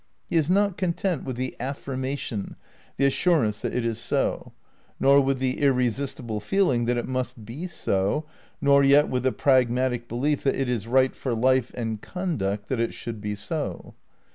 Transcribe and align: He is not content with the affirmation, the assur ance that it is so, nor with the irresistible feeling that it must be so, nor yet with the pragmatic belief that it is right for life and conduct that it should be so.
He 0.25 0.35
is 0.35 0.49
not 0.49 0.77
content 0.79 1.25
with 1.25 1.35
the 1.35 1.55
affirmation, 1.59 2.55
the 2.97 3.05
assur 3.05 3.43
ance 3.45 3.61
that 3.61 3.75
it 3.75 3.85
is 3.85 3.99
so, 3.99 4.51
nor 4.99 5.21
with 5.21 5.37
the 5.37 5.59
irresistible 5.59 6.39
feeling 6.39 6.85
that 6.85 6.97
it 6.97 7.07
must 7.07 7.45
be 7.45 7.67
so, 7.67 8.25
nor 8.59 8.83
yet 8.83 9.09
with 9.09 9.21
the 9.21 9.31
pragmatic 9.31 10.07
belief 10.07 10.41
that 10.41 10.55
it 10.55 10.67
is 10.67 10.87
right 10.87 11.15
for 11.15 11.35
life 11.35 11.71
and 11.75 12.01
conduct 12.01 12.67
that 12.69 12.79
it 12.79 12.95
should 12.95 13.21
be 13.21 13.35
so. 13.35 13.93